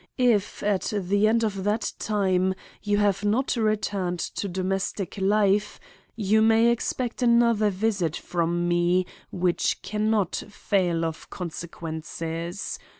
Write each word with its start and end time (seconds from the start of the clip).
If 0.17 0.63
at 0.63 0.91
the 0.99 1.27
end 1.27 1.43
of 1.43 1.63
that 1.63 1.93
time 1.99 2.55
you 2.81 2.97
have 2.97 3.23
not 3.23 3.55
returned 3.55 4.17
to 4.17 4.47
domestic 4.47 5.15
life 5.19 5.79
you 6.15 6.41
may 6.41 6.71
expect 6.71 7.21
another 7.21 7.69
visit 7.69 8.15
from 8.15 8.67
me 8.67 9.05
which 9.29 9.83
can 9.83 10.09
not 10.09 10.37
fail 10.49 11.05
of 11.05 11.29
consequences. 11.29 12.79